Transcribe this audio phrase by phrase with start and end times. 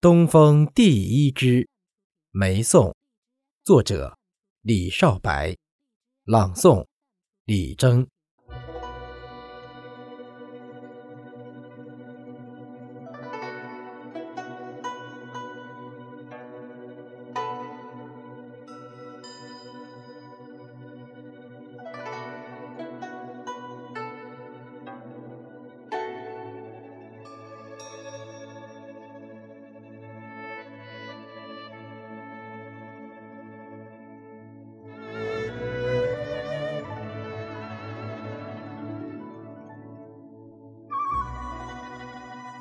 [0.00, 1.68] 东风第一枝，
[2.30, 2.94] 梅颂，
[3.64, 4.16] 作者
[4.60, 5.56] 李少白，
[6.22, 6.86] 朗诵
[7.46, 8.06] 李征。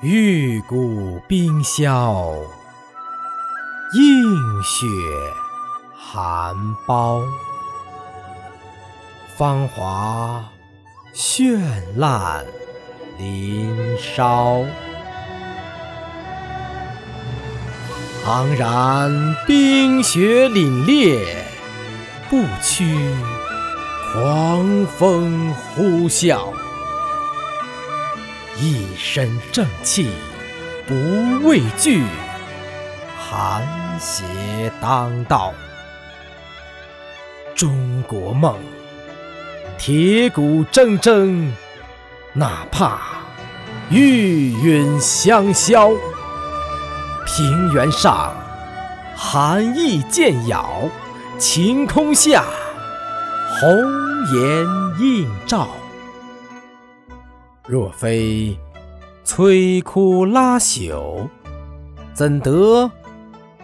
[0.01, 2.35] 玉骨冰消，
[3.95, 4.85] 映雪
[5.95, 7.23] 寒苞。
[9.35, 10.45] 芳华
[11.15, 11.59] 绚
[11.95, 12.45] 烂
[13.17, 14.63] 林梢，
[18.27, 21.25] 昂然冰雪凛冽，
[22.29, 23.15] 不屈
[24.13, 26.53] 狂风呼啸。
[28.59, 30.09] 一身正气
[30.87, 30.95] 不
[31.47, 32.03] 畏惧，
[33.15, 33.63] 寒
[33.99, 34.23] 邪
[34.81, 35.53] 当道。
[37.55, 38.55] 中国梦，
[39.77, 41.51] 铁骨铮铮，
[42.33, 42.99] 哪怕
[43.91, 45.91] 玉殒香消。
[47.27, 48.33] 平原上，
[49.15, 50.89] 寒意渐咬；
[51.37, 52.43] 晴空下，
[53.59, 53.69] 红
[54.33, 54.65] 颜
[54.99, 55.69] 映照。
[57.67, 58.57] 若非
[59.25, 61.27] 摧枯拉朽，
[62.13, 62.89] 怎得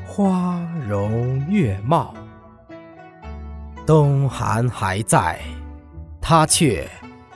[0.06, 0.59] 花
[0.90, 2.14] 容月貌？
[3.86, 5.40] 冬寒还在，
[6.22, 6.86] 它却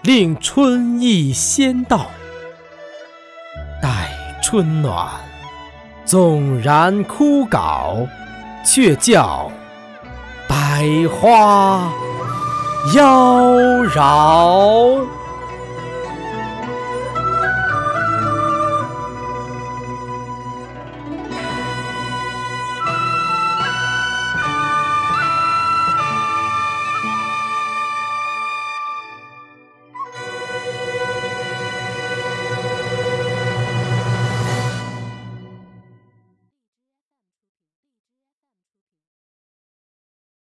[0.02, 2.08] 令春意先到。
[3.82, 4.12] 待
[4.44, 5.10] 春暖，
[6.04, 8.06] 纵然枯槁，
[8.66, 9.50] 却叫
[10.50, 11.90] 百花
[12.94, 13.54] 妖
[13.86, 15.08] 娆。